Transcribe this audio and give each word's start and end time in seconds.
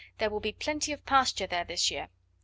there 0.17 0.31
will 0.31 0.39
be 0.39 0.51
plenty 0.51 0.91
of 0.91 1.05
pasture 1.05 1.45
there 1.45 1.63
this 1.63 1.91
year." 1.91 2.09